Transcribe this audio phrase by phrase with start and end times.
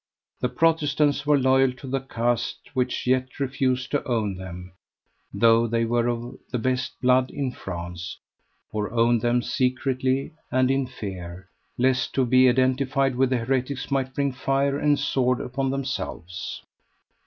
[0.39, 4.71] The Protestants were loyal to the caste which yet refused to own them,
[5.31, 8.17] though they were of the best blood in France,
[8.71, 14.15] or owned them secretly and in fear, lest to be identified with the heretics might
[14.15, 16.63] bring fire and sword upon themselves.